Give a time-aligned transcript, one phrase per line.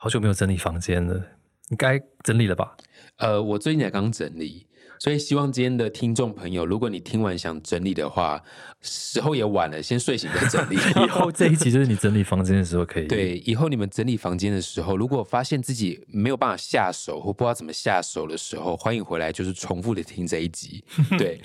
[0.00, 1.20] 好久没有整理房间了，
[1.66, 2.76] 你该整理了吧？
[3.16, 4.64] 呃，我最近才刚整理。
[4.98, 8.42] 所以希望今天的听众朋友，如果你听完想整理的话，
[8.80, 10.76] 时候也晚了，先睡醒再整理。
[11.04, 13.06] 以后这一集就是你整理房间的时候可以。
[13.06, 20.82] 对，以后你们整理房间的时候，如果发现自己没有办法下手或不知道怎么下手的时候，欢迎回来，就是重复的听这一集。
[21.18, 21.40] 对，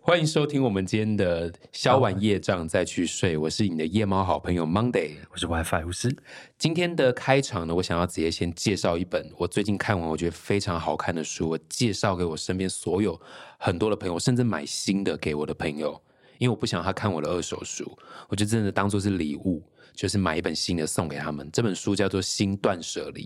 [0.00, 3.36] 欢迎收听我们今天的消完业障再去睡。
[3.36, 6.16] 我是你的夜猫好朋友 Monday，我是 WiFi 巫师。
[6.58, 13.20] 今天的开场呢，我想要直接先介绍一本我最近看完我觉得非常好看的书，我介绍给我身边所有
[13.58, 16.00] 很多的朋友，甚至买新的给我的朋友，
[16.38, 17.96] 因为我不想他看我的二手书，
[18.28, 19.62] 我就真的当做是礼物，
[19.94, 21.48] 就是买一本新的送给他们。
[21.52, 23.22] 这本书叫做《新断舍离》，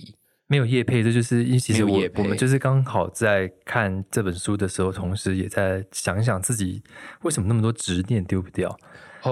[0.47, 6.83] 没有叶配，这就是因为其实我我们就是刚好在看这本书的时候，同时也在想一想自己
[7.23, 8.77] 为什么那么多执念丢不掉。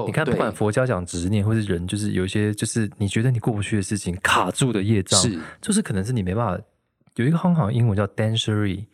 [0.07, 6.63] 你看，不管佛教讲执念，或是人，就是有一些，就是你觉得你过不去的事情，卡住的业障，是，就是可能是你没办法。
[7.15, 8.85] 有一个很好的英文叫 dancery，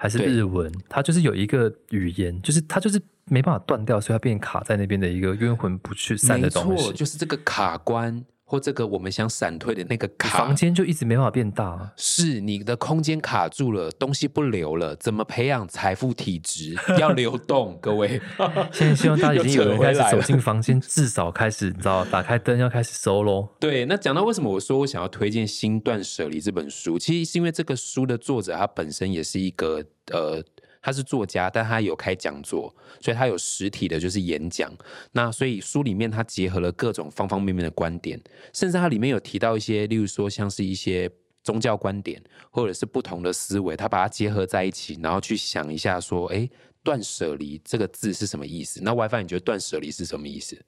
[0.00, 8.24] 还是日文，它就是有一个语言，就是它就是没办法断掉，所以它变卡在那边的一个冤魂不去散的东西，就是这个卡关。
[8.50, 16.74] 或这个我们想闪退的那个卡，房间就一直没办法变大，是你的空间卡住了，东西不流了，怎么培养财富体质？
[16.98, 18.18] 要流动，各位。
[18.72, 23.50] 现在希望大家已经有人开始走进房间，至少开始你知道，打开灯要开始收喽。
[23.60, 30.42] 对，那讲到为什么我说我想要推荐《新断舍离》这本书，其实是因为这个书的作者他本身也是一个呃。
[30.80, 34.72] 他是作家，但他有开讲座，所以他有实体的，就是演讲。
[35.12, 38.20] 那所以书里面他结合了各种方方面面的观点，
[38.52, 41.10] 甚至他里面有提到一些，例如说像是一些
[41.42, 46.48] 宗教观点，或者是不同的思维，他把它结合在一起，然后去想一下说，哎，
[46.82, 48.80] 断舍离这个字是什么意思？
[48.82, 50.60] 那 WiFi 你觉得断舍离是什么意思？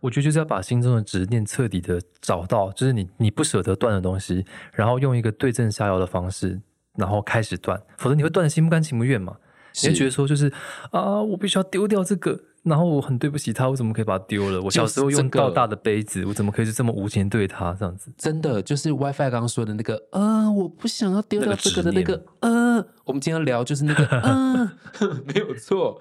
[0.00, 6.60] 我觉得就是要把心中的执念彻底的找到，就是你你不舍得断的东西，然后用一个对症下药的方式，
[6.98, 9.38] 然后开始断，否则你会断的心不甘情不愿嘛。
[9.82, 10.52] 你会觉得说，就是
[10.90, 14.62] 啊，我必须要丢掉这个，然后我很对不起他，我怎么可以把它丢了？
[14.62, 18.12] 我小时候用到大的杯子，我怎么可以是这么无情对他这样子？
[18.16, 24.72] 真的，就是 WiFi 刚刚说的那个，呃，我不想要丢掉这个的那个，呃，我们今天聊就是那个，呃，
[25.26, 26.00] 没有错。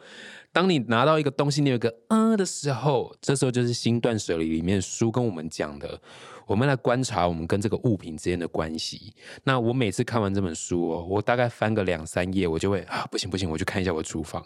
[0.51, 5.99] 当你拿到一个东西，你有个呃的时候，这时候就是新断舍离里面书跟我们讲的。
[6.45, 9.13] 我们来观察我们跟这个物品之间的关系。
[9.43, 14.45] 那我每次看完这本书哦，我大概翻个两三页，我就会啊，不行不行，我去看一下我厨房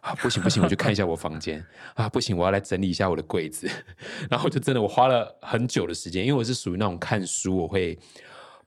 [0.00, 1.64] 啊，不行不行，我去看一下我房间
[1.94, 3.68] 啊，不行，我要来整理一下我的柜子。
[4.30, 7.98] 然后就真的我花了很久的时间，因为我是属于那种看书我会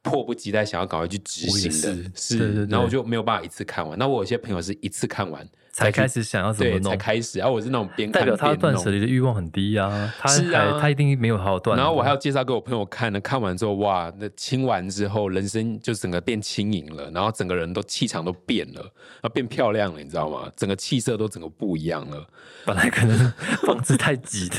[0.02, 3.98] 迫不及待想要赶快去执行的，是，然后我就没有办法一次看完。
[3.98, 5.48] 那我有些朋友是一次看完。
[5.74, 7.40] 才开始想要怎么弄，才开始。
[7.40, 11.76] 然后我是那种边代表他断舍离的欲望很低啊，他是啊，他一定没有好好断。
[11.76, 18.82] 然后我还要介绍给我朋友看呢，看完之后哇，那清完之后，人生就整个变轻盈了，然后整个人都气场都变了，
[19.22, 20.48] 啊，变漂亮了，你知道吗？
[20.56, 22.24] 整个气色都整个不一样了。
[22.66, 23.34] 本来可能
[23.66, 24.58] 房子太挤的，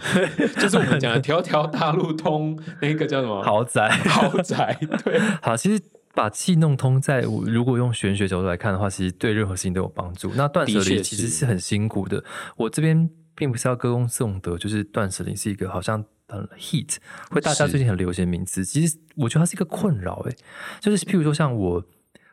[0.58, 3.90] 就是我们讲的条条大路通，那个叫什么豪宅？
[3.90, 4.78] 豪宅。
[5.04, 5.82] 对，好，其实。
[6.14, 10.32] 把气弄通，在如果用玄学角度来看的话，其实对任何事情都有帮助。
[10.36, 12.22] 那断舍离其实是很辛苦的。
[12.56, 16.96] 我这边并不是要歌功颂德，就是断舍离是一个好像很 heat，
[17.30, 18.64] 会大家最近很流行的名词。
[18.64, 20.36] 其实我觉得它是一个困扰，诶，
[20.80, 21.84] 就是譬如说像我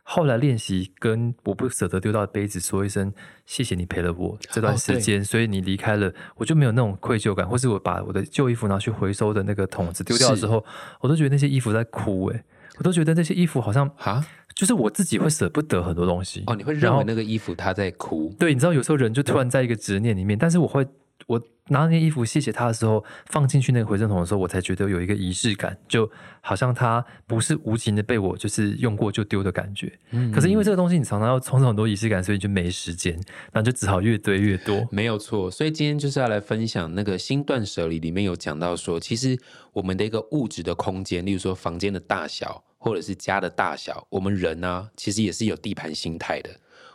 [0.03, 3.12] 后来练习，跟我不舍得丢掉的杯子说一声
[3.47, 10.64] 谢谢你陪了我这段时间，所以你离开了，我就没有那种愧疚感，或是我把我的旧衣服拿去回收的那个桶子丢掉之后，
[11.00, 12.44] 我都觉得那些衣服在哭，哎。
[12.78, 16.56] 我都觉得那些衣服好像啊，就是我自己会舍不得很多东西哦。
[16.56, 18.34] 你会认为那个衣服它在哭？
[18.40, 20.86] 对，你知道有时候人就突然在一个执念里面，但是我会
[21.31, 26.09] 我拿那件衣服谢谢他的时候，放进去那个回收桶的时候，我才觉得有一个仪式感，就
[26.42, 29.97] 好像它不是无情的被我就是用过就丢的感觉。
[30.09, 33.18] 嗯，可是因为这个东西你常常要充很多仪式感，所以就没时间，
[33.53, 34.86] 那就只好越堆越多。
[34.91, 39.40] 没有错，所以今天就是要来分享那个新断舍离里面有讲到说，其实
[39.72, 42.64] 我们的一个物质的空间，例如说房间的大小。
[42.84, 46.50] 或者是家的大小，我们人呢，其实也是有地盘心态的。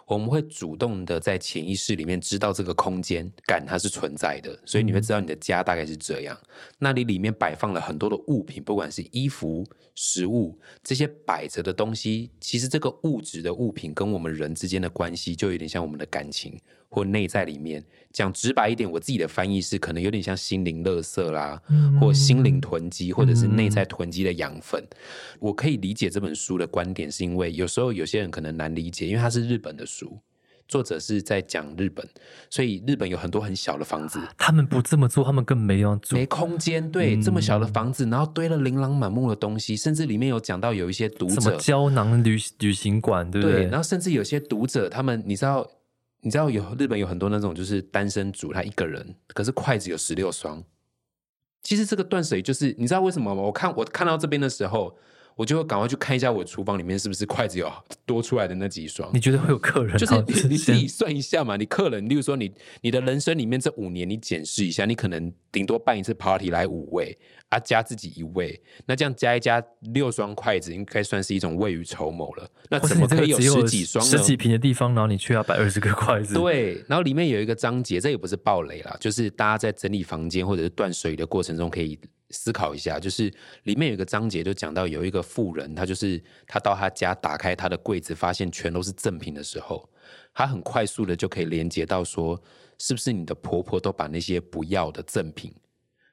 [0.07, 6.39] 我们会主动的在潜意识里面知道这个空间感它是存在的，所以你会知道你的家大概是这样。
[6.79, 9.67] 那你里面摆放了很多的物品，不管是衣服、
[9.97, 16.57] 食物这些摆着的东西，其实这个物质的物品跟我们人之间的关系，就有点像我们的感情。
[16.89, 21.61] 或内在里面讲直白一点，我自己的翻译是可能有点像心灵垃圾啦，
[22.01, 24.83] 或心灵囤积，或者是内在囤积的养分。
[25.39, 30.19] 我可以理解这本书的观点，是因为有时候有些人可能难理解，因为它是日本的书，
[30.67, 32.09] 作者是在讲日本，
[32.51, 36.91] 所以日本有很多很小的房子，他们不这么做，他们根本没有住，没空间。
[36.91, 43.67] 对，这么小的房子，然后堆了琳琅满目的东西，甚至里面有讲到有一些读者什么胶囊旅旅行馆，对不对？
[43.67, 45.69] 然后甚至有些读者，他们你知道，
[46.27, 50.61] 你知道有日本有很多那种就是单身族，他一个人，可是筷子有十六双。
[51.63, 53.41] 其实这个断水就是你知道为什么吗？
[53.43, 54.99] 我看我看到这边的时候。
[55.37, 57.71] 我就会赶快去看一下我厨房里面是不是筷子有
[58.05, 59.09] 多出来的那几双。
[59.15, 59.97] 你觉得会有客人？
[59.97, 62.51] 就是你自己算一下嘛，你客人，例如说你
[62.81, 67.17] 你的人生里面这五年，你检视一下，你可能顶多办一次 party 来五位。
[67.49, 69.63] 啊，加自己一位，那这样加一加
[69.93, 72.51] 六双筷子，应该算是一种未雨绸缪了。
[72.69, 76.35] 那怎么可以有十几双、十几平的地方，然后你却要摆二十个筷子？
[76.35, 81.97] 对，然后里面有一个章节，这也不是暴雷啦，就是大家在整理房间或者是断水的过程中，可以
[82.31, 82.99] 思考一下。
[82.99, 83.33] 就是
[83.65, 89.89] 里面有一个章节，就讲到有一个富人，他就是他到他家打开他的柜子，发现全都是赠品的时候，
[90.35, 92.41] 他很快速的就可以连接到说，
[92.79, 95.55] 是不是你的婆婆都把那些不要的赠品？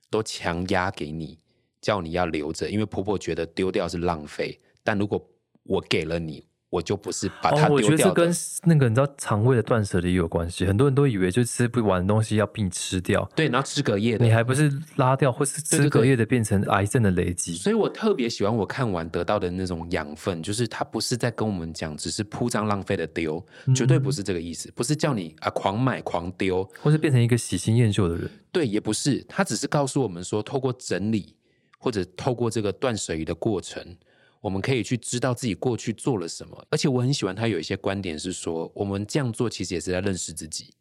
[0.09, 1.39] 都强压给你，
[1.81, 4.59] 叫你要留着，因为婆婆觉得丢掉是浪费。
[4.83, 5.23] 但如果
[5.63, 6.47] 我给了你。
[6.73, 7.71] 我就不是把它丢掉。
[7.75, 8.33] 我觉得这跟
[8.63, 10.65] 那个你知道肠胃的断舍离有关系。
[10.65, 17.53] 很多人都以为就吃不完的东西要并吃掉，对，然后吃隔夜的，你还不是拉掉，或是吃隔夜的变成癌症的累积。
[17.53, 28.27] 所以我特别喜欢我看完得到的那种养分，就是他不是在跟我们讲，只是铺张浪费的丢，绝对不是这个意思，不是叫你啊狂买狂丢，或是变成一个喜新厌旧的人。
[28.51, 31.35] 对，也不是，他只是告诉我们说，透过整理
[31.77, 33.95] 或者透过这个断舍离的过程。
[34.43, 40.73] 我们可以去知道自己过去做了什么，而且我很喜欢他有一些观点是说，我们这样做其实也是在认识自己，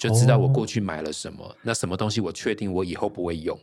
[0.00, 3.56] 就知道我过去买了什么，那什么东西我确定我以后不会用。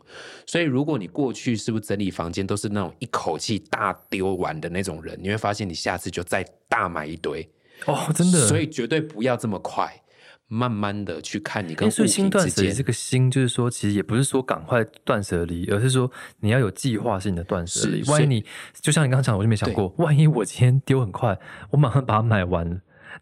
[0.47, 7.45] 所以如果你过去是不是整理房间都是那种一口气大丢完的那种人，你会发现你下次就再大买一堆
[7.87, 8.47] 哦，真的。
[8.47, 10.01] 所以绝对不要这么快。
[10.47, 16.11] 慢慢的去看你跟所以心断舍离这个心，就是说，其实也不是说赶快断舍离，而是说
[16.41, 18.03] 你要有计划性的断舍离。
[18.09, 18.45] 万一你
[18.79, 21.37] 就像你刚刚讲，我就没想过，万一我今天丢很快，
[21.71, 22.65] 我马上把它买完，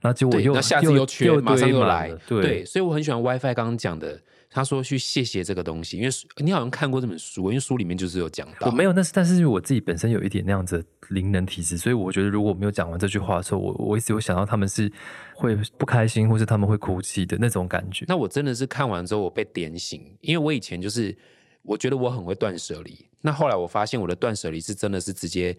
[0.01, 2.13] 然后结果又下次又缺，马上又来。
[2.27, 4.19] 对，所以我很喜欢 WiFi 刚刚讲的。
[4.53, 8.67] 他说去谢谢这个东西，因为你好像看过这本书，因为书里面就是有讲到。
[8.67, 14.91] 我没有，但是但是我自己本身有一点那样子灵能体质，所以我觉得如果我没有讲完这句话的时候，我我一直有想到他们是
[15.33, 18.05] 会不开心，或是他们会哭泣的那种感觉。
[18.07, 21.17] 那我真的是看完之后我被点醒，因为我以前就是
[21.63, 25.57] 我觉得我很会断舍离，那后来我发现我的断舍离是真的是直接。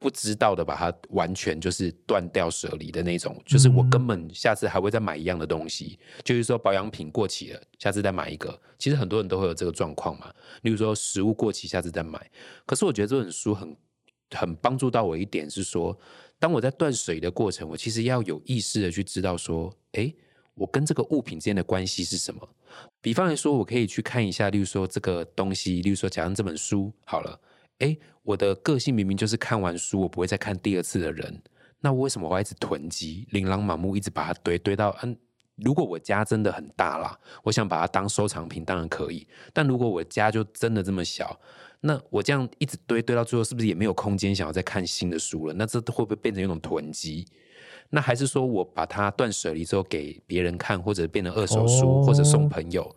[0.00, 8.56] 不知道的，把它完全就是断掉舍离的那种，就是我根本下次还会再买一样的东西，就是说保养品过期了，下次再买一个。
[8.78, 12.30] 其实很多人都会有这个状况嘛，例如说食物过期，下次再买。
[12.64, 13.76] 可是我觉得这本书很
[14.30, 15.98] 很帮助到我一点是说，
[16.38, 20.14] 当我在断水的过程，我其实要有意识的去知道说，哎，
[20.54, 22.48] 我跟这个物品之间的关系是什么。
[23.00, 27.40] 比方来说，我可以去看一下，例如说这个东西，例如说假如这本书好了。
[27.78, 31.40] 哎，我的个性明明就是看完书我不会再看第二次的人，
[31.80, 34.96] 那我为什么会一直囤积、琳琅满目，一直把它堆堆到？
[35.02, 35.16] 嗯，
[35.56, 39.26] 如果我家真的很大啦，我想把它当收藏品，当然可以。
[39.52, 41.38] 但如果我家就真的这么小，
[41.80, 45.54] 那我这样一直堆堆到最后，是不是也没有空间想要再看新的书了？
[45.54, 47.26] 那这会不会变成一种囤积？
[47.90, 52.94] 那还是说我把它断舍离之后给别人看，或者变成二手书，或者送朋友？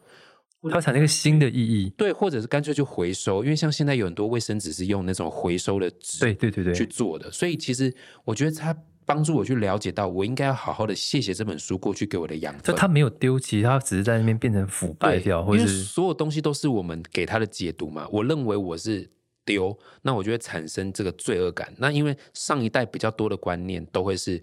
[0.69, 7.91] 它产生一个新的意义，对，或者是干脆就回收，因为像现在有很多卫生纸是用那种回收的纸，对对对对去做的，所以其实
[8.23, 8.75] 我觉得它
[9.05, 12.63] 帮助我去了解到，我应该要好好的谢谢这本书过去给我的养分。
[12.63, 18.07] 就它没有丢弃，它只是在那边变成腐败掉，或者是所有东西都是我们给它的解读嘛。
[18.11, 19.09] 我认为我是
[19.43, 21.73] 丢，那我就会产生这个罪恶感。
[21.77, 24.41] 那因为上一代比较多的观念都会是。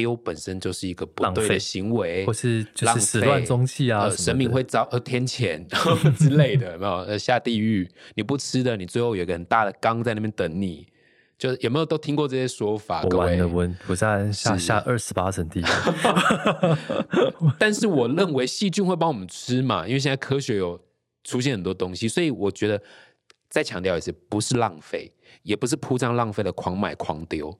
[0.00, 5.62] 丢本身就是一个不对的行为，或是就是始乱终弃啊，神明会遭呃 天谴
[6.16, 10.86] 之类的，没有呃下地狱，你不吃的，你最后有一个很大的缸在那边等你，
[11.38, 13.02] 就是有没有都听过这些说法？
[13.02, 15.64] 我完了，我我在下下二十八层地狱。
[17.58, 20.80] 但是我认为细菌会帮我们吃嘛，因为现在科学有
[21.24, 22.82] 出现很多东西，所以我觉得
[23.48, 27.58] 再强调一次，不是浪费，也不是铺张浪费的狂买狂丢。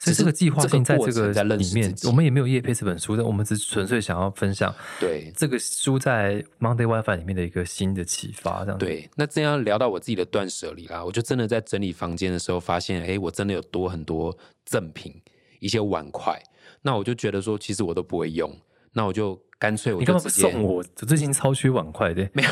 [0.00, 8.64] 所以这个计划性在这个里面，我们也没有叶配这本书，但我们只纯粹想要分享对这个书在 Monday WiFi 里面的一个新的启发。
[8.64, 15.12] 这样对，那这样聊到我自己的断舍离啦，我就真的在整理房间的时候发现，哎，我真的有多很多赠品，
[15.58, 16.40] 一些碗筷，
[16.82, 18.56] 那我就觉得说，其实我都不会用，
[18.92, 20.74] 那我就干脆我你干嘛不送我？
[20.74, 22.48] 我最近超缺碗筷的，没有，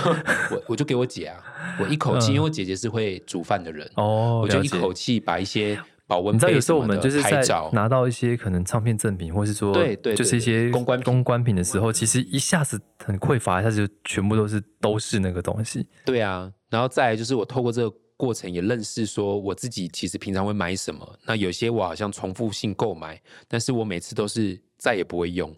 [0.51, 1.41] 我我就给我姐啊，
[1.79, 5.81] 我一口气，因为我姐姐是会煮饭的人哦，我就一口气把一些。
[6.09, 15.87] 保温杯你知道有时候我们就是在拍照拿到一些可能唱片赠品，或是说对对对就是一些公关品公关品的时候，其实一下子很匮乏，一下子就全部都是都是那个东西。
[16.05, 25.53] 对啊，然后再来就是我透过这个过程也认识说我自己其实平常会买什么，那有些我好像重复性购买，但是我每次都是再也不会用，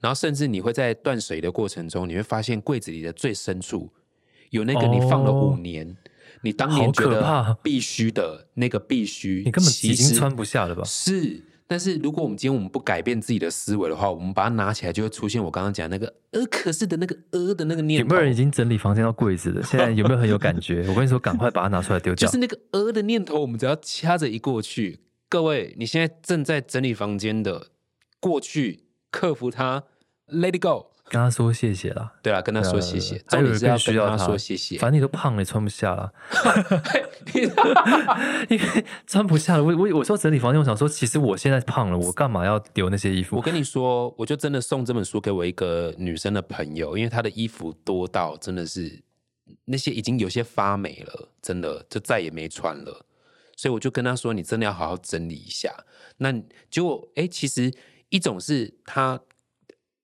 [0.00, 3.88] 然后甚至你会在断水的过程中，你会发现柜子里的最深处
[4.50, 5.96] 有那个你放了哦五年。
[6.42, 10.82] 你当好年觉得 必须的那个必须，你根本已经穿不下了吧？
[10.84, 18.04] 是，但是如果我们今天我们不改变自己的思维的话，我们把它拿起来，就会出现我刚刚讲那个呃，可是的那个呃的那个念头。
[18.04, 19.62] 有没有人已经整理房间到柜子了？
[19.62, 20.84] 现在有没有很有感觉？
[20.90, 22.26] 我跟你说，赶快把它拿出来丢掉。
[22.26, 25.00] 就是那个呃的念头，我们只要掐着一过去。
[25.28, 27.68] 各位，你现在正在整理房间的
[28.20, 29.84] 过去，克服它
[30.28, 30.91] ，Let it go。
[31.12, 32.10] 跟他说谢谢啦。
[32.22, 33.22] 对啊，跟他说谢谢。
[33.28, 34.78] 还有人重点是要需要跟他说谢谢。
[34.78, 36.10] 反正你都胖了，也穿不下了。
[38.48, 43.36] 因为穿不下了，我我我说整理房间，我想说，其实我现在胖了，我干嘛要丢那些衣服？
[43.36, 49.02] 我跟你说，我就真的送这本书给我一个女生的朋友，因为她的衣服多到真的是
[49.66, 53.04] 那些已经有些发霉了，真的就再也没穿了。
[53.54, 55.84] 所以我就跟她说，你真的要好好整理一下。
[56.16, 56.32] 那
[56.70, 57.70] 结果，哎，其实
[58.08, 59.20] 一种是她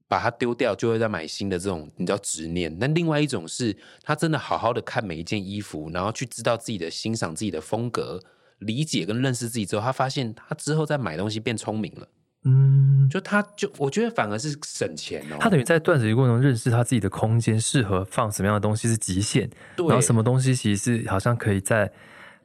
[0.09, 8.21] 把它丢掉，就会再买新的这种，你知道执念；那另外一种是他真的好好的看每一件衣服，然后去知道自己的欣赏自己的风格。
[8.61, 12.09] 理解跟认识自己之后，他发现他之后再买东西变聪明了。
[12.43, 15.37] 嗯，就他就我觉得反而是省钱哦。
[15.38, 21.93] 他等于在断舍离过程中认识他自己的空间，适合放什么样的东西是极限，然后什么东西其实是好像可以在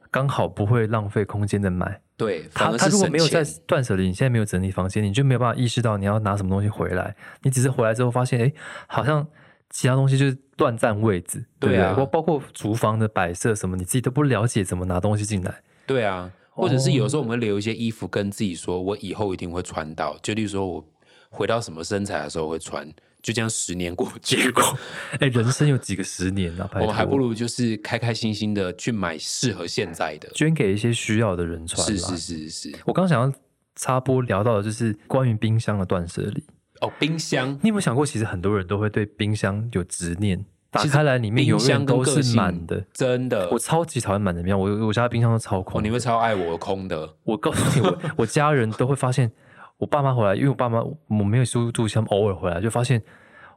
[0.08, 2.00] 刚好不会浪费空间的买。
[2.16, 7.16] 对，他他如果没有在钱断舍离，你现在没有整理房间，你就没有办法意识到你要拿什么东西回来。
[7.42, 8.52] 你只是回来之后发现，哎，
[8.86, 9.26] 好像
[9.70, 11.98] 其他东西就是乱占位置，对啊对？
[11.98, 15.62] 包包括厨房的摆设什么，你自己都不了解怎么拿东西进来。
[15.86, 20.16] 对啊，或者是有时候我们会留一些衣服跟自己说，我以后一定会穿到。
[20.22, 20.84] 就例如说我
[21.30, 22.88] 回到什么身材的时候会穿，
[23.24, 24.62] 就这样十年过去， 结果，
[25.18, 26.68] 哎，人生有几个十年啊？
[26.74, 30.28] 我们还不如就是开开心心的去买适合现在的。
[30.34, 31.84] 捐给一些需要的人穿。
[31.86, 32.18] 是是。
[32.18, 33.32] 是是，我刚想要
[33.76, 36.44] 插播聊到的就是关于冰箱的断舍离。
[36.82, 42.84] 哦，冰箱你有没有想过，其实很多人都会对冰箱有执念，打开来里面永冰箱远都是满的。
[42.92, 45.88] 真的我，超级讨厌满的冰箱，我我家冰箱都超哦，空的。
[45.88, 49.32] 你会超爱我空的，我告诉你，我我家人都会发现，
[49.78, 53.02] 我爸妈回来，因为我爸妈我没有住住，他们偶尔回来就发现，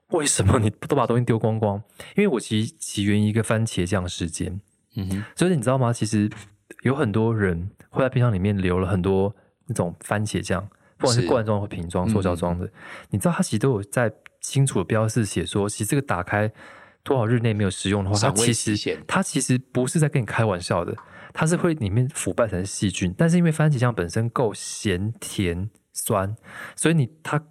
[0.10, 1.82] 为什么你 都把东西丢光光？
[2.16, 4.60] 因为我其实起源于一个番茄酱事件，
[4.96, 5.94] 嗯哼，所以你知道吗？
[5.94, 6.30] 其实
[6.84, 9.36] 有很多人会在冰箱里面留了很多
[9.68, 11.28] 那种番茄酱，不管是是。
[11.28, 12.70] 罐装或瓶装、塑胶装的，
[13.10, 16.52] 你知道它其实都有在清楚的标示写说，其实这个打开
[17.04, 20.96] 多少日内没有食用的话，它其实它其实不是在跟你开玩笑的，
[21.34, 26.36] 它是会里面腐败成细菌，但是因为番茄酱本身够咸、甜、酸，
[26.76, 27.44] 所以你它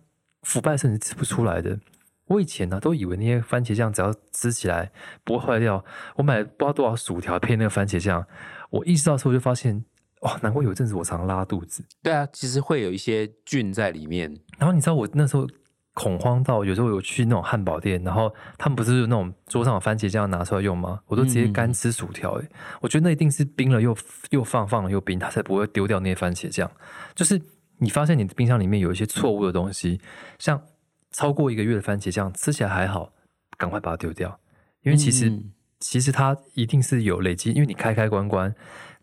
[0.43, 1.79] 腐败是你吃不出来的。
[2.27, 4.91] 我以前呢、都以为那些番茄酱只要吃起来
[5.23, 5.85] 不会坏掉，
[6.17, 8.27] 我买了不知道多少薯条配那个番茄酱，
[8.71, 9.85] 我意识到之后就发现，
[10.23, 11.85] 哇，难怪有一阵子我常拉肚子。
[12.03, 15.47] 对啊，其实会有一些菌在里面，然后你知道我那时候
[15.95, 21.01] 恐慌到，有时候有去那种汉堡店，然后他们不是有那种桌上有番茄酱拿出来用吗？
[21.07, 22.49] 我都直接干吃薯条、欸。
[22.81, 23.97] 我觉得那一定是冰了又
[24.31, 26.69] 又放，放了又冰，它才不会丢掉那些番茄酱。
[27.15, 27.41] 就是
[27.79, 30.01] 你发现你的冰箱里面有一些错误的东西，
[30.39, 30.63] 像
[31.11, 33.13] 超过一个月的番茄酱吃起来还好，
[33.57, 34.39] 赶快把它丢掉，
[34.83, 38.53] 因为其实、嗯其实它一定是有累积，因为你开开关关，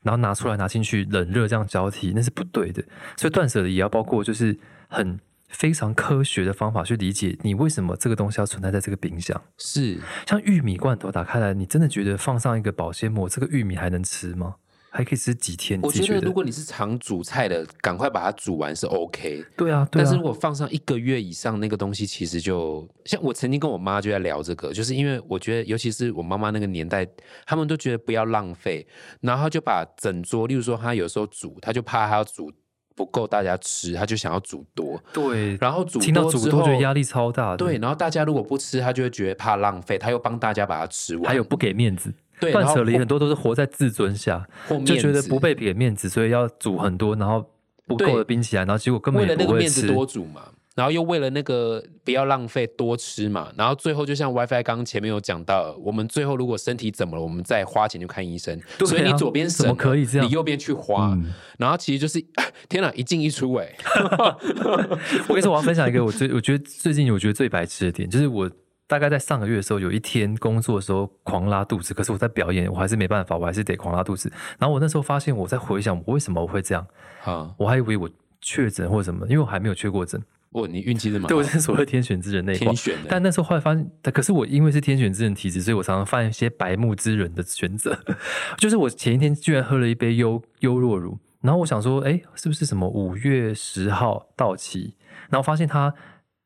[0.01, 2.84] 然后拿出来拿进去，冷热这样交替，那是不对的。
[3.15, 4.58] 所以断舍离也要包括就是
[4.89, 9.39] 很非常科学的方法去理解你为什么这个东西要存在在这个冰箱。
[9.60, 14.56] 是像玉米罐头打开来，你真的觉得放上一个保鲜膜，这个玉米还能吃吗？
[14.96, 15.80] 还可以吃几天？
[15.82, 19.44] 我觉觉得如果你是常煮菜的，赶快把它煮完是 OK。
[19.58, 27.08] 对啊，对啊，但是如果放上一个月以上，那个东西其实就像我曾经跟我妈就在聊这个，就是因为我觉得，尤其是我妈妈那个年代，
[27.48, 28.86] 他们都觉得不要浪费，
[29.22, 32.52] 然后就把整桌，例如说她有时候煮，她就怕她要煮
[32.96, 42.14] 不够大家吃，她就想要煮多，对，然后煮听到多之后煮多觉得压力超大的，对，，然后大家如果不吃，她就会觉得怕浪费，她又帮大家把它吃完，还有不给面子。
[42.40, 44.48] 对，断舍离很多都是活在自尊下，
[44.86, 47.46] 就觉得不被给面子，所以要煮很多，然后
[47.88, 49.88] 不够的冰起来，然后结果根本为了那个面子吃。
[49.88, 50.42] 多煮嘛，
[50.75, 62.20] 然后又为了那个不要浪费多吃嘛，然后最后就像 WiFi 刚刚前面有讲到，我们最后如果身体怎么了，我们再花钱去看医生，所以你左边省怎么可以这样你右边去花，嗯然后其实就是
[62.68, 63.70] 天哪，一进一出哎、
[65.30, 68.50] 我跟你说，我要分享一个我最我觉得最近我觉得最白痴的点，就是我
[68.88, 74.32] 大概在上个月的时候，有一天工作的时候狂拉肚子，可是我在表演，我还是没办法，我还是得狂拉肚子。
[74.60, 76.86] 然后我那时候发现，我在回想我为什么我会这样，
[77.24, 78.10] 啊，我还以为我
[78.42, 80.22] 确诊或者什么，因为我还没有确过诊。
[80.52, 87.98] 哇，你运气这么对，好我，是所谓天选之人那一挂天选的，但那时候后来发现，可是我因为是天选之人体质，所以我常常犯一些白目之人的选择。
[88.60, 94.96] 就是我前一天居然喝了一杯优优若乳，然后我想说，哎，是不是什么五月十号到期？
[95.30, 95.92] 然后发现它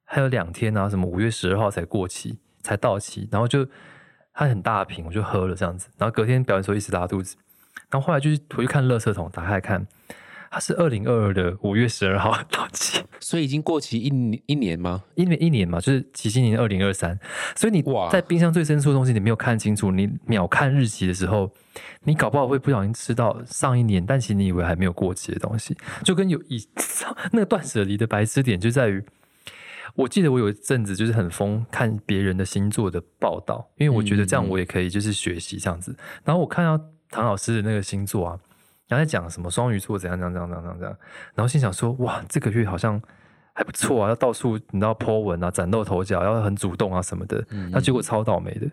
[0.09, 3.67] 还有两天啊，什么五月十二号才过期，才到期，然后就
[4.33, 5.89] 它很大瓶，我就喝了这样子。
[5.97, 7.35] 然后隔天表演的时候一直拉肚子，
[7.89, 9.85] 然后后来就是回去看垃圾桶，打开来看，
[10.49, 13.03] 它是二零二二的五月十二号 到期。
[13.19, 15.03] 所以已经过期一年一年吗？
[15.15, 17.19] 一年一年嘛，就是期新年二零二三，
[17.55, 21.51] 所以你在冰箱最深处的东西你没有看清楚，你秒看日期的时候，
[22.03, 26.65] 你搞不好会不小心吃到上一年，但其实你以为还没有过期的东西，就跟有一
[27.31, 29.03] 那个断舍离的白痴点就在于，
[29.97, 38.39] 我记得我有一阵子就是很疯看别人的星座的报道，因为我觉得这样我也可以就是学习这样子，然后我看到唐老师的那个星座啊。
[38.89, 40.97] 然后在讲什么双鱼座怎样怎样怎样怎样怎样，
[41.35, 43.01] 然后心想说哇，这个月好像
[43.51, 47.45] 还不错啊，要到处你知道 po 文啊，崭露头角，要很主动啊什么的。
[47.69, 48.65] 那结果超倒霉的。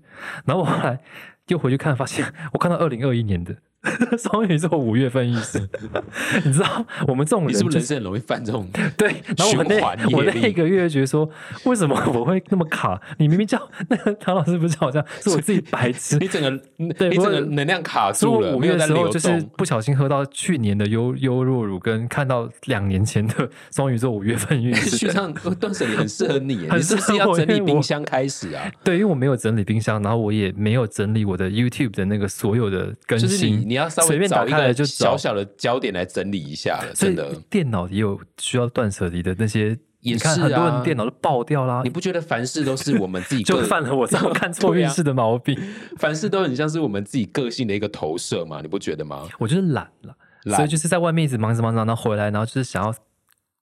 [0.45, 1.00] 然后我后来
[1.49, 3.57] 又回去看，发现我看到二零二一年的
[4.19, 5.59] 双鱼座五月份意思，
[6.45, 8.69] 你知道我们这种人就是是不是人生很容易犯这种？
[8.97, 11.29] 对，然后我那我那力个月觉得说，
[11.64, 13.00] 为什么 我会那么卡？
[13.19, 16.29] 你明明叫那个唐老师不是好像，是我自己白痴你。
[16.29, 16.50] 整个
[16.95, 19.45] 对你整我个能量卡住了，我五月的时候就是。
[19.57, 24.97] 不小心喝到去年的优优若乳，跟看到两年前的双鱼座五月份运势。
[24.97, 28.71] 续上断舍离很适合你耶，很你是不适合是要整理冰箱开始啊？
[28.83, 37.35] 对，因为我没有整理冰箱，然后我也没有整理我的 YouTube 的那个所有的更就是新，你你要稍随便打微找一个开就找小小的焦点来整理一下了，真的。
[37.50, 39.76] 电脑也有需要断舍离的那些。
[40.00, 45.59] 也你看是很多啊人电脑都爆掉啦你，不觉得凡事都是我们自己 就犯了我这样看错运 势的毛病。
[45.97, 48.61] 凡事都很像是我们自己个性的一个投射嘛？
[48.61, 49.26] 你不觉得吗？
[49.38, 50.14] 我就是懒了，
[50.45, 52.95] 懒所以就是在外面一直忙着忙着，然后回来，然后就是想要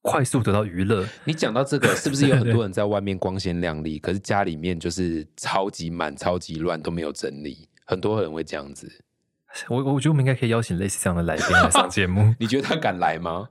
[0.00, 1.06] 快速得到娱乐。
[1.24, 7.68] 你讲到这个， 是不是有很多人在外面光鲜亮丽，可是家里面就是超级满、超级乱，都没有整理？
[7.86, 8.90] 很多人会这样子。
[9.68, 12.34] 我我觉得我们应该可以邀请类似这样的来宾来上节目。
[12.40, 13.48] 你觉得他敢来吗？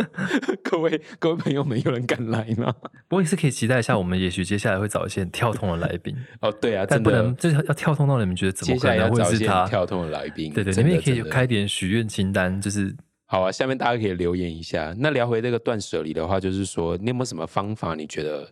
[0.64, 2.74] 各位各位朋友们，有人敢来吗？
[3.10, 9.66] 我也是可以期待一下，我们也许接下来会找一些很跳通的来宾，哦，对啊，但不能就是要跳通到你们觉得怎接下来么可能会要找一些是他？
[9.66, 10.52] 跳通的来宾。
[10.52, 12.94] 对对，你们也可以开点许愿清单，就是
[13.26, 14.94] 好啊，下面大家可以留言一下。
[14.98, 17.94] 那聊回这个断舍离的话，就是说，你有没有什么方法？
[17.94, 18.48] 你觉得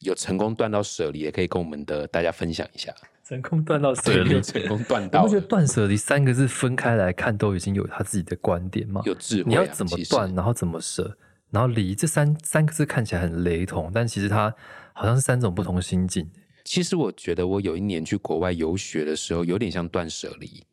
[0.00, 2.92] 有成功断到舍离，也可以跟我们的大家分享一下。
[3.26, 4.40] 成功断到舍对，离。
[4.40, 9.02] 成功断到了，你不觉得“断舍离”三个字分开来看，都已经有他自己的观点嘛？
[9.04, 9.46] 有智慧、啊？
[9.48, 11.18] 你要怎么断，然后怎么舍，
[11.50, 14.54] 然后离这三三个字看起来很雷同，但其实它
[14.92, 16.30] 好像是三种不同心境。
[16.62, 20.64] 其实我觉得我有一年去国外游学的时候，有点像断舍离，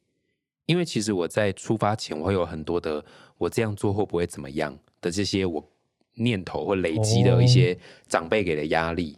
[0.67, 3.03] 因为其实我在出发前，我会有很多的
[3.39, 5.71] 我这样做会不会怎么样的这些我
[6.13, 7.75] 念头或累积的一些
[8.07, 9.17] 长辈给的压力，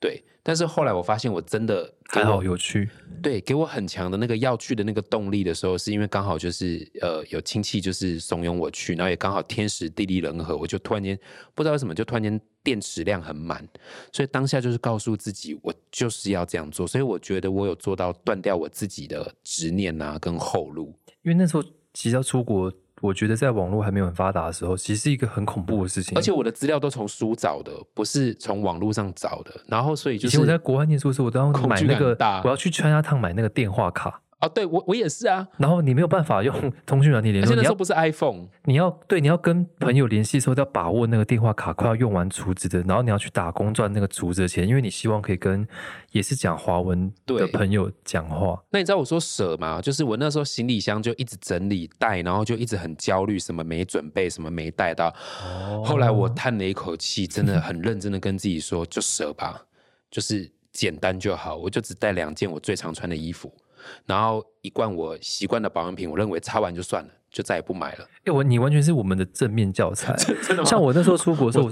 [0.00, 0.24] 对。
[0.42, 2.88] 但是后来我发现，我真的给还好有趣，
[3.22, 11.18] 对给我很强的那个要去的那个动力的时候，是因为刚好就是呃有亲戚就是怂恿我去，然后也刚好天时地利人和，我就突然间
[11.54, 13.66] 不知道为什么就突然间电池量很满，
[14.12, 16.86] 所以当下就是告诉自己，我就是要这样做。
[16.86, 20.92] 所以我觉得我有做到断掉我自己的执念啊，跟后路。
[21.22, 21.62] 因为那时候
[21.94, 22.72] 其实要出国，
[23.02, 26.16] 我觉得在网络还没有很发达的时候，其实是一个很恐怖的事情。
[26.16, 29.52] 而且我的资料都从书找的，不是从网络上找的。
[29.66, 36.52] 然后所以就是以前我在国外念书的时候，我都要买那个我要去 China Town 买那个电话卡，哦，对我我也是啊，然后你没有办法用
[36.84, 45.66] 通讯软体联络，那时候不是 iPhone，你要对你要跟朋友联系的时候，要把握那个电话卡快要用完储值的，然后你要去打工赚那个储值的钱，因为你希望可以跟
[46.10, 48.60] 也是讲华文的朋友讲话。
[48.70, 49.80] 那你知道我说舍吗？
[49.80, 55.14] 就是我那时候行李箱就一直整理带，然后就一直很焦虑，什么没准备，什么没带到。
[55.44, 59.62] 哦后来我叹了一口气，真的很认真的跟自己说，就舍吧，
[60.10, 61.56] 就是简单就好。
[61.56, 63.52] 我就只带两件我最常穿的衣服，
[64.06, 68.06] 然后一罐我习惯的保养品，我认为擦完就算了，就再也不买了。
[68.24, 70.14] 哎、我你完全是我们的正面教材。
[70.16, 70.64] 真的吗？
[70.64, 71.70] 像我那时候出国的时候，我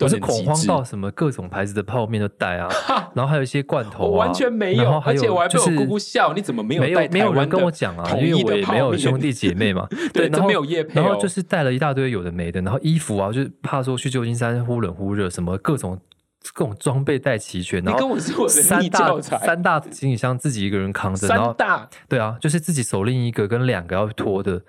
[0.00, 2.68] 我是恐慌到什么各种牌子的泡面都带啊，
[3.14, 16.00] 然后还有一些罐头、啊，我完全没有，然后还有而且我还被就是我姑姑笑，你怎么没有没有没有人跟我讲啊，因为我也没有兄弟姐妹嘛， 对然后没有业配哦然后就是带了一大堆有的没的，然后衣服啊，就是怕说去旧金山忽冷忽热，什么各种
[16.54, 21.88] 各种装备带齐全，然后你跟我是我的三大三大行李箱自己一个人扛着，然后三大。
[22.08, 24.62] 对啊，就是自己手拎一个跟两个要拖的。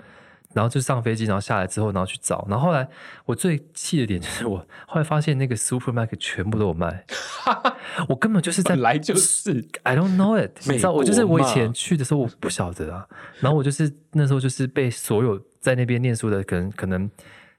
[0.53, 2.86] 然后就上飞机，然后下来之后，然后去找，然后后来
[3.23, 7.05] 我最气的点就是 我后来发现那个 supermarket 全部都有卖，
[8.10, 9.65] 我根本就是在本来就是。
[9.84, 13.07] I don't know it，你知道，我就是我以前去的时候我不晓得啊，
[13.39, 17.10] 然后我就是那时候就是被所有在那边念书的可能可能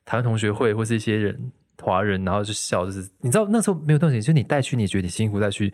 [0.05, 1.51] 台湾同学会或是一些人
[1.83, 5.73] 华人，然后就笑，就是你知道那时候没有东西，就你带去你觉得你辛苦带去，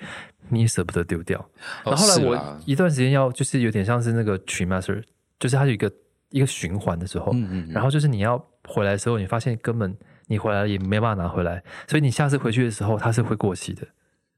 [0.48, 1.38] 你也舍不得丢掉。
[1.84, 5.02] 哦然后后来我一段时间要就是有点像是那个 tree master，
[5.38, 5.92] 就是它有一个
[6.30, 7.72] 一个循环的时候，嗯嗯嗯。
[7.72, 9.94] 然后就是你要回来的时候，你发现根本
[10.26, 13.86] 你回来了也没办法拿回来，所以你下次回去的时候它是会过期的，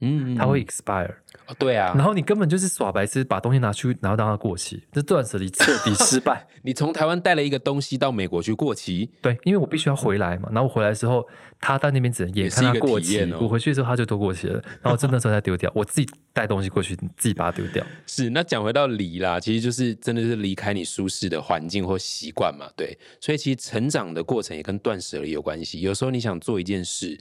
[0.01, 1.15] 嗯，嗯它会 expire。
[1.47, 6.47] 哦对啊，然后你根本就是耍白痴，把东西拿去，然后让它过期，这断舍离 彻底失败。
[6.63, 11.27] 你从台湾带了一个东西到美国去过期，对，因为我必须要回来嘛，然后我回来之后，
[11.61, 13.39] 他在那边只能眼看它也是一个过期，哦。
[13.41, 17.85] 我回去的时候它就都过期了， 然后真的时候再丢掉，我自己带东西过去，自己把它丢掉。
[18.07, 25.81] 是，那讲回到离啦，其实就是真的是离开你舒适的环境或习惯嘛，对，所以其实成长的过程也跟断舍离有关系。
[25.81, 27.19] 有时候你想做一件事，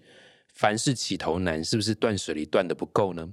[0.59, 3.29] 凡事起头难，是不是断水离断的不够呢？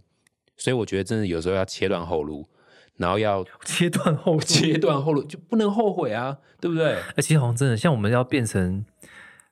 [0.56, 2.46] 所以我觉得真的有时候要切断后路，
[2.98, 6.96] 然后要 切断后路切断后路，就不能后悔啊，对不对？
[7.16, 8.84] 而且好像真的，像我们要变成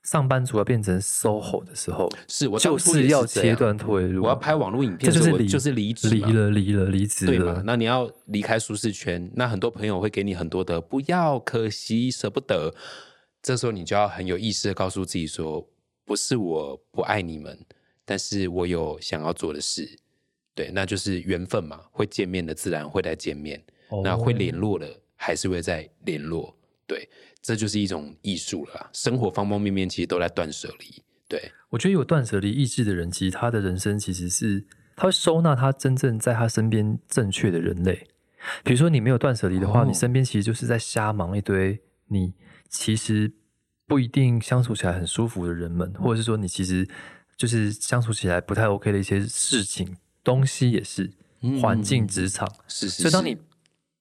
[0.05, 4.23] 上班族，要变成 SOHO 的时候，是我就是要切断退路。
[4.23, 7.63] 我要拍网络影片就是就是离职离了，离了，离职对嘛了？。
[7.67, 12.73] 那你要离开舒适圈，那很多朋友会给你很多的不要、可惜、舍不得。
[13.43, 15.67] 这时候你就要很有意识的告诉自己说，
[16.05, 17.59] 不是我不爱你们，
[18.05, 19.99] 但是我有想要做的事。
[20.55, 26.57] 对，那就是缘分嘛，会见面的自然会再见面，哦那会联络的还是会再联络。
[26.87, 27.09] 对，
[27.43, 28.91] 这就是一种艺术了啦。
[28.93, 31.03] 生活方方面面其实都在断舍离。
[31.27, 34.65] 对，我觉得有断舍离意志的人，其实他的人生其实是
[34.95, 38.07] 他会收纳他真正在他身边正确的人类。
[38.63, 42.35] 比如说你没有断舍离的话，哦你身边其实就是在瞎忙一堆你
[42.69, 43.33] 其实
[43.87, 46.89] 不一定相处起来很舒服的人们，或者是说你其实
[47.37, 51.11] 就是相处起来不太 OK 的一些事情、东西也是
[51.43, 52.49] 嗯环境、职场。
[52.67, 53.03] 是是是。
[53.03, 53.37] 所以当你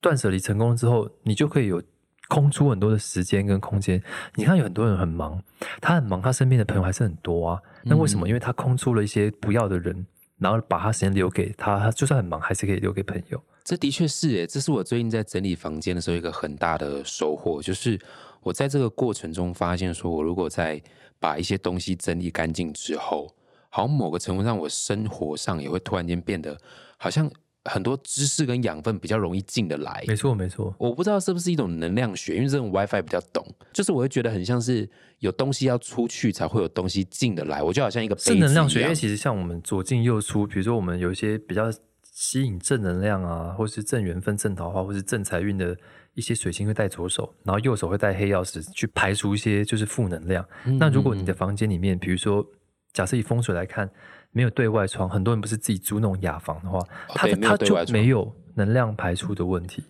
[0.01, 1.81] 断舍离成功之后，你就可以有
[2.29, 4.01] 空出很多的时间跟空间。
[4.35, 5.43] 你看有很多人很忙，
[5.81, 7.61] 他很忙，他身边的朋友还是很多啊。
[7.83, 8.27] 那为什么？
[8.27, 10.05] 因为他空出了一些不要的人，
[10.37, 13.43] 然后把他时间留给他，他就算很忙，还是可以留给朋友。
[13.63, 17.99] 这的确是诶，这是我最近在整理房间的时候一个很大的收获，就是
[18.43, 20.81] 我在这个过程中发现，说我如果在
[21.19, 23.33] 把一些东西整理干净之后，
[23.69, 26.57] 好像某个程度上，我生活上也会突然间变得
[26.97, 27.31] 好像
[27.65, 30.03] 很多知识跟养分比较容易进得来。
[30.07, 30.75] 没错，没错。
[30.77, 41.71] 我不知道是不是一种能量学，因为这种 WiFi 比较懂，就是我会觉得很像是有东西要出去才会有东西进得来，我就好像一个正能量学，因为其实像我们左进右出，比如说我们有一些比较
[42.13, 45.75] 吸引正能量啊，或是正缘分、正桃花，或是正财运的
[46.13, 50.47] 一些水星会带左手，然后右手会带黑曜石去排除一些就是负能量。
[50.65, 52.45] 嗯那如果你的房间里面，比如说
[52.93, 53.89] 假设以风水来看，
[54.31, 59.83] 没有对外窗，很多人不是自己租那种雅房的话，它哦对没有它就没有能量排出的问题。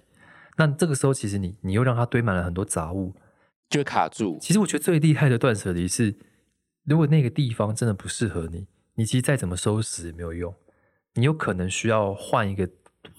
[0.55, 3.13] 那这个时候，其实你你又让它堆满了很多杂物，
[3.69, 4.37] 就会卡住。
[4.39, 6.15] 其实我觉得最厉害的断舍离是，
[6.85, 10.55] 如果那个地方真的不适合你，你其实再怎么收拾也没有用，
[11.15, 12.67] 你有可能需要换一个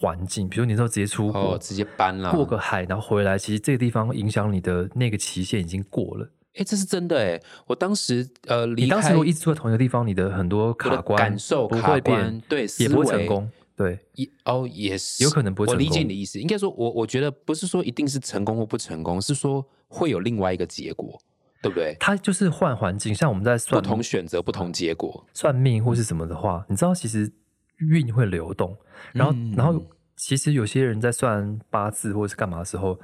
[0.01, 6.31] 环境，比如你那时候直接出国，哦，直接搬了，过个海，然后回来，其实这个地方影响你的那个期限已经过了。
[6.57, 7.41] 哎、这是真的哎！
[7.67, 13.51] 我当时呃，离你当时开如果一直住在同一个地方，你的很多卡关感受不卡会变关，，对，也不会成功。
[13.77, 21.21] 对，也哦，也是有可能不会我理解你的意思，应该说我我觉得不是说一定是成功或不成功，是说会有另外一个结果，
[21.61, 21.97] 对不对？
[21.99, 23.13] 它就是换环境。
[23.13, 25.27] 像我们在算不同选择，不同结果。
[25.35, 27.33] 算命或是什么的话，你知道其实
[27.79, 28.77] 运会流动，
[29.13, 29.81] 然后、嗯然后
[30.17, 32.99] 其实有些人在算八字或者是干嘛的时候，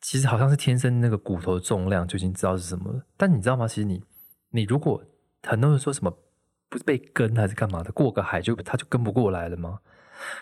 [0.00, 3.02] 其实好像是天生那个骨头的重量就已经知道是什么了。
[3.16, 3.68] 但你知道吗？
[3.68, 4.02] 其实你
[4.50, 5.02] 你如果
[5.42, 6.10] 很多人说什么
[6.68, 9.80] 不是被跟还是干嘛的，过个海就他就跟不过来了吗？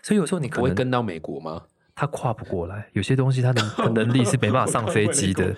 [0.03, 1.65] 所以有时候你可能不会跟到美国吗？
[1.97, 5.55] 他跨不过来，有些东西他的的 能力是没办法上飞机的。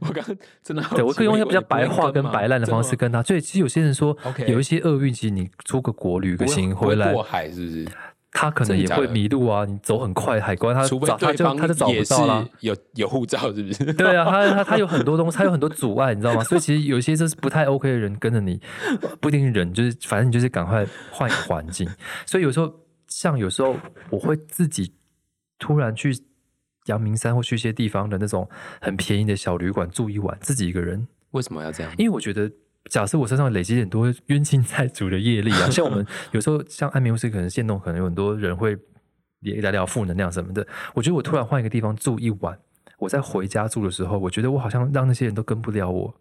[0.00, 3.22] 我刚刚真的好对，我可以用一些比较白话跟白烂的方式跟他。
[3.22, 7.86] 所以其实有些人说 OK 有一些厄运，其实你出个国旅个行回来过海是不是？
[8.32, 9.64] 他可能也会迷路啊。
[9.64, 12.46] 你走很快，海关他找他就他就找不到了。
[12.60, 13.90] 有有护照是不是？
[13.94, 16.42] 对啊，他他他有很多东西，他有很多阻碍，你知道吗？
[16.44, 18.60] 所以其实有一些就是不太 OK 的人跟着你，
[19.20, 21.88] 不一定人，就是反正你就是赶快换一个环境。
[22.26, 22.70] 所以有时候
[23.08, 23.74] 像有时候
[24.10, 24.92] 我会自己
[25.58, 26.16] 突然去
[26.86, 28.48] 阳明山或去一些地方的那种
[28.80, 31.92] 很便宜的小旅馆住一晚，自己一个人，为什么要这样？
[31.98, 32.50] 因为我觉得。
[32.88, 38.78] 假设我身上累积很多冤亲债主的业力啊，像我们 有时候像安眠巫师，可能线动，可能有很多人会
[39.40, 40.64] 也聊聊负能量什么的。
[40.94, 42.56] 我觉得我突然换一个地方住一晚，
[43.00, 46.14] 我在回家住的时候，我觉得我好像让那些人都跟不了我。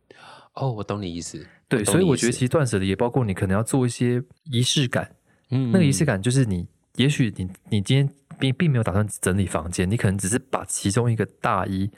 [0.55, 1.45] 哦，我懂你意思。
[1.67, 5.11] 对，所以我觉得其实断舍离也包括你可能要做一些仪式感。
[5.51, 11.89] 嗯那个仪式感就是你，也许你你今天并并没有打算整理房间，你可能只是把其中一个大衣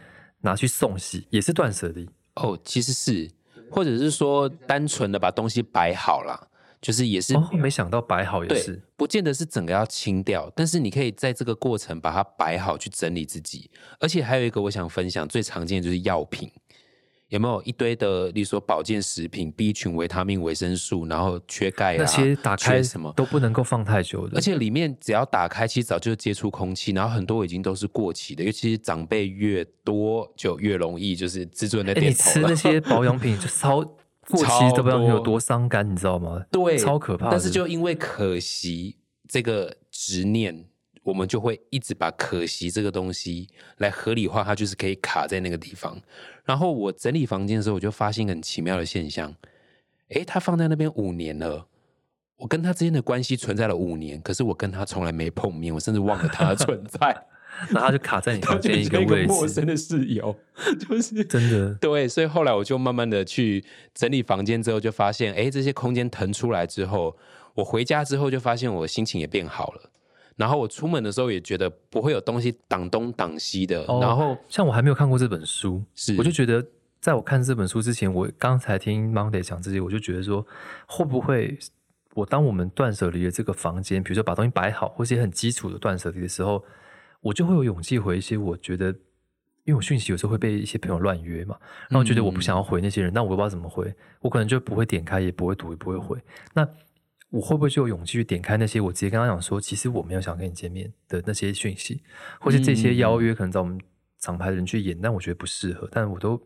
[0.41, 2.09] 拿去送洗，也是断舍离。
[2.35, 3.29] 哦，其实是，
[3.71, 6.47] 或者是说单纯的把东西摆好啦，
[6.79, 13.69] 就是也是、哦，没想到摆好也对是。，不见得是整个要清掉，但是你可以在这个过程把它摆好，去整理自己。
[13.99, 16.51] 而且还有一个我想分享，最常见的就是药品，
[17.29, 23.11] 有没有一堆的，例如说保健食品、B 群、维他命、维生素，然后缺钙啊，那些打开什么？
[23.17, 28.43] 都不能够放太久的，而且里面只要打开，其实早就接触空气，然后很多已经都是过期的。
[28.43, 32.49] 尤其是长辈越多，就越容易就是自尊的哎，点头了。
[32.49, 33.81] 你吃那些保养品 就超
[34.29, 36.41] 过期都不知道有多多伤肝，你知道吗？
[36.49, 37.29] 对，超可怕。
[37.29, 38.95] 但是就因为可惜
[39.27, 40.65] 这个执念，
[41.07, 45.97] 我们就会一直把可惜这个东西来合理化，它就是可以卡在那个地方。
[46.43, 49.33] 然后我整理房间的时候，我就发现很奇妙的现象，
[50.09, 51.67] 诶，它放在那边五年了。
[52.35, 57.25] 我跟他之间的关系存在了五年，可是我跟他从来没碰面，我甚至忘了他的存在。
[57.69, 60.37] 然后它就卡在你他房间一个个位置，陌生的室友，
[60.77, 61.73] 就是真的。
[61.75, 63.63] 对，所以后来我就慢慢的去
[63.95, 67.17] 整理房间之后，就发现，哎，这些空间腾出来之后，
[67.55, 69.89] 我回家之后就发现我心情也变好了。
[70.37, 76.63] 然后我出门的时候也觉得不会有东西挡东挡西的，哦然后像我还没有看过这本书，是我就觉得，
[77.01, 80.45] 在我看这本书之前，我刚才听 Monday 讲这些，我就觉得说，
[80.85, 81.57] 会不会
[82.13, 86.63] 我当我们断舍离的这个房间，比如说把东西摆好，或是很基础的断舍离的时候，
[87.21, 88.87] 我就会有勇气回一些我觉得，
[89.63, 91.57] 因为我讯息有时候会被一些朋友乱约嘛，
[91.89, 96.17] 那我觉得我不想要回那些人，那我不知道怎么回，我可能就不会点开，也不会读，也不会回。
[96.53, 96.67] 那
[97.29, 102.01] 我会不会就有勇气去点开那些我直接跟他讲说，其实我没有想跟你见面的那些讯息，
[102.39, 103.79] 或是这些邀约可能找我们
[104.19, 106.41] 厂牌的人去演，但我觉得不适合，但我都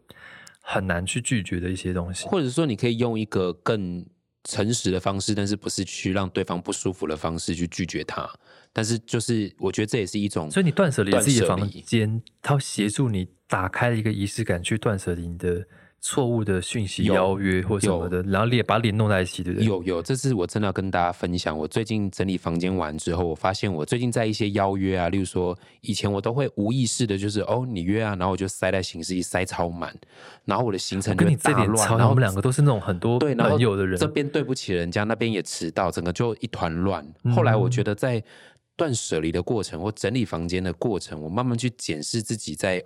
[0.62, 2.28] 很难去拒绝的一些东西。
[2.28, 4.06] 或者说你可以用一个更
[4.44, 8.28] 诚实的方式，但是不是去让对方不舒服的方式去拒绝他。
[8.74, 15.68] 但是就是我觉得这也是一种，所以你断舍离自己的房间，它协助你打开了一个仪式感，去断舍离你的
[16.04, 19.68] 错误的讯息邀约或什么的，然后脸把脸弄在一起，对不对？
[19.68, 21.56] 有有，这次我真的要跟大家分享。
[21.56, 29.96] 我最近整理房间完之后，我发现我最近在一些邀约啊，例如说以前我都会无意识的，就是哦你约啊，然后我就塞在行事历塞超满，
[30.44, 37.06] 然后我的行程跟你这点然后我们两个都是那种很多对，然后朋友的人，这边对不起人家，那边也迟到，整个就一团乱。
[37.24, 38.24] 嗯后来我觉得在
[38.76, 42.82] 断舍离的过程或整理房间的过程，我慢慢去检视自己在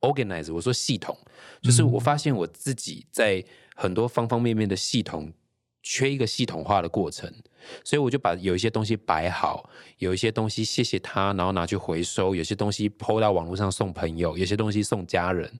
[0.00, 1.16] organize，我说系统，
[1.62, 5.32] 就是嗯我发现我自己在很多方方面面的系统
[5.82, 7.32] 缺一个系统化的过程，
[7.84, 15.52] 所以我就把有一些东西摆好，有一些东西谢谢他，然后拿去回收，有些东西抛到网络上送朋友，有些东西送家人。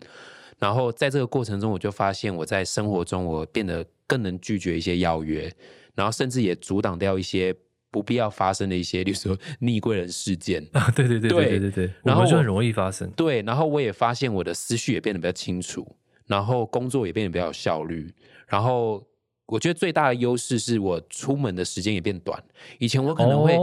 [0.59, 5.53] 然后在这个过程中，我就发现我在生活中我变得更能拒绝一些邀约，
[5.95, 7.55] 然后甚至也阻挡掉一些
[7.91, 10.67] 不必要发生的一些，例如说逆贵人事件。
[10.73, 13.11] 啊，对对对对对对，然后就很容易发生。
[13.13, 15.97] 对，然后我也发现我的思绪也变得比较清楚，
[16.27, 18.13] 然后工作也变得比较有效率。
[18.47, 19.03] 然后
[19.47, 22.43] 我觉得最大的优势是我出门的时间也变短。
[22.79, 23.55] 以前我可能会，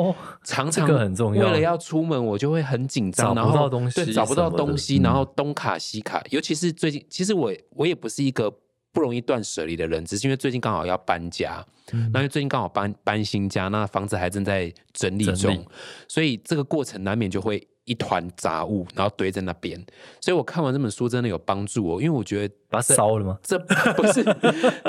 [0.44, 1.46] 常常， 这个很重要。
[1.46, 4.06] 为了要出门，我就会很紧张，然后找不到东西。
[4.06, 8.52] 对，找不到东西，然后东卡西卡，尤其是最近，其实我我也不是一个。
[8.94, 15.66] 不容易断舍离的人，只是因为最近刚好要搬家，嗯那因为最近刚好搬搬新家，那房子还正在整理整理中，
[16.08, 19.84] 所以这个过程难免就会一团杂物，然后堆在那边。
[20.22, 23.38] 所以我看完这本书真的有帮助我，因为我觉得把它烧了吗？
[23.42, 23.58] 这
[23.98, 24.24] 不是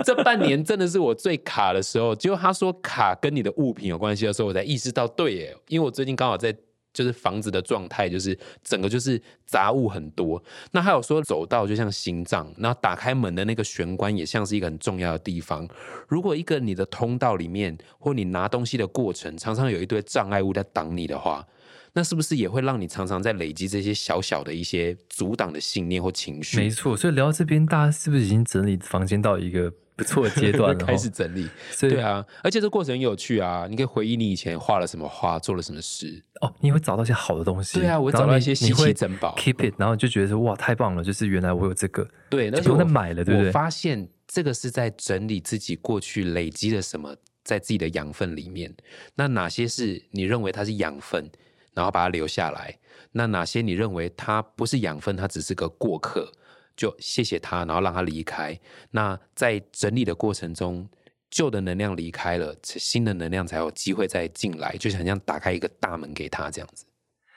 [0.04, 2.14] 这半年真的是我最卡的时候。
[2.14, 6.54] 结果他说卡跟你的物品有关系的时候，我才意识到对耶，因为我最近刚好在。
[6.94, 10.42] 就是房子的状态，就是整个就是杂物很多。
[10.70, 15.68] 那还有说走道就像心脏，那打开门的那个玄关也像是一个很重要的地方。
[16.08, 21.46] 如果一个你的通道里面，或你拿东西的过程，常常有一堆障碍物在挡你的话，
[21.92, 26.58] 那是不是也会让你常常在累积这些小小的一些阻挡的信念或情绪？
[26.58, 30.84] 没错，所以聊到这边，大家是不是已经整理房间到一个不错的阶段 了？
[30.84, 31.48] 开始整理。
[31.80, 33.66] 对啊，而且这过程很有趣啊！
[33.68, 36.22] 你可以回忆你以前画了什么画，做了什么事。
[36.40, 37.78] 哦，你会找到一些好的东西。
[37.78, 43.52] 对啊我找到一些稀奇珍宝 keep it，然后就觉得说哇，太棒了，就是原来我有这个，对，就不用而且我再买了，对不我对？
[43.52, 48.74] 发现这个是在整理自己过去累积了什么，在自己的养分里面。
[49.14, 51.30] 那哪些是你认为它是养分，
[51.72, 52.78] 然后把它留下来？
[53.12, 56.32] 那哪些你认为它不是养分，它只是个过客？
[56.76, 58.58] 就谢谢他，然后让他离开。
[58.90, 60.88] 那在整理的过程中，
[61.30, 66.86] 旧的能量离开了，新的能量才有机会再进来，就很像打开一个大门给他这样子。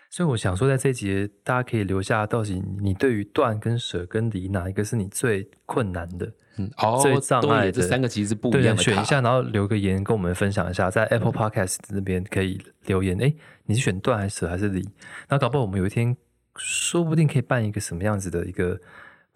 [0.10, 6.32] 所以我想说，在这一节大家可以留下，到底你对于断跟舍跟离哪一个是你最困难的？
[6.58, 13.22] 嗯，哦，最障碍的这三个其实是不一样的选一下，然后留个言跟我们分享一下，在 Apple Podcast 那边可以留言。
[13.22, 13.32] 哎，
[13.66, 14.88] 你是选断还是舍还是离？
[15.28, 16.16] 那搞不好我们有一天
[16.56, 18.80] 说不定可以办一个什么样子的一个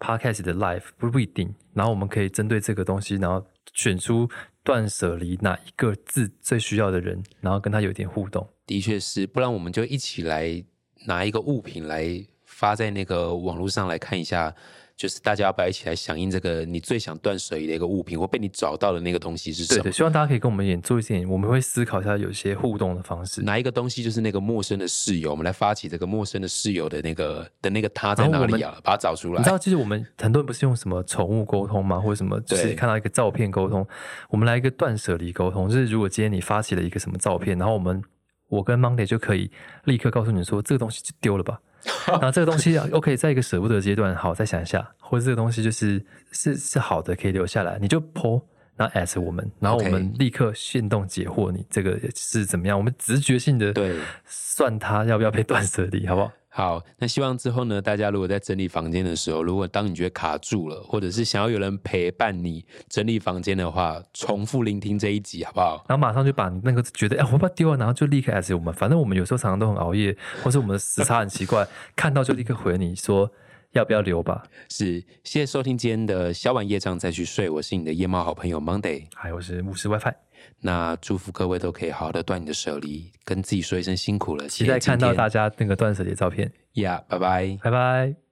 [0.02, 1.54] Podcast 的 life 不不一定。
[1.72, 4.28] 然后我们可以针对这个东西，然后选出
[4.64, 8.46] 断舍离哪一个字最需要的人，然后跟他有点互动。
[8.66, 10.62] 的确是，不然我们就一起来
[11.06, 12.04] 拿一个物品来
[12.44, 14.54] 发在那个网络上来看一下，
[14.96, 19.82] 就是大家要不要一起来响应这个你最想断舍离的一个物品，或被你找到的那个东西是什么？
[19.82, 23.42] 对对，希望大家可以跟我们演做一些，我们会思考一下有一些互动的方式。
[23.42, 28.78] 哪一个东西就是那个陌生的室友，我们来发起这个陌生的室友的那个的那个他在哪里啊？
[28.82, 29.38] 把它找出来。
[29.38, 31.98] 你知道，其实我们很多人不是用什么宠物沟通吗？
[31.98, 33.86] 或者什么，就是对看到一个照片沟通，
[34.30, 35.68] 我们来一个断舍离沟通。
[35.68, 38.02] 就是如果今天你发起了一个什么照片，然后我们
[38.48, 39.50] 我跟 Monday 就可以
[39.84, 41.60] 立刻告诉你说，这个东西就丢了吧。
[42.06, 48.42] 然后这个东西 OK，在一个舍不得阶段，好再想一下，或者这个东西就是是是好的，可以留下来，你就 po。
[48.74, 52.76] 然后 at 我们，然后我们立刻限动解惑你这个是怎么样？
[52.76, 56.32] 我们直觉性的对算它要不要被断舍离，好不好？
[56.54, 65.82] 好，那希望之后呢，大家如果在整理房间的时候，如果当你觉得卡住了，或者是想要有人陪伴你整理房间的话，重复聆听这一集，好不好？
[65.88, 67.76] 然后马上就把那个觉得哎，我要不要丢啊？
[67.78, 73.32] 然后就立刻 S 我们，反正我们有时候常常都很熬夜，或是我们的时差很奇怪，看到就立刻回你说
[73.72, 74.42] 要不要留吧。
[74.68, 79.06] 是，谢谢收听今天的小晚夜账再去睡，我是你的夜猫好朋友 Monday。
[79.14, 80.12] 还我是牧师 WiFi，
[80.60, 87.58] 那祝福各位都可以好好的断你的舍离，跟自己说一声辛苦了，期待看到大家家那个断舍离的照片，呀拜拜。
[87.62, 88.31] 拜拜。